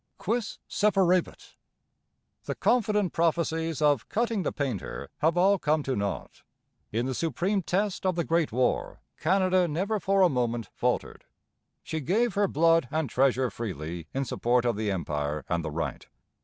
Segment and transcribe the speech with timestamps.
[0.17, 1.53] Quis separabit?
[2.45, 6.41] The confident prophecies of 'cutting the painter' have all come to naught.
[6.91, 11.25] In the supreme test of the Great War, Canada never for a moment faltered.
[11.83, 16.07] She gave her blood and treasure freely in support of the Empire and the Right.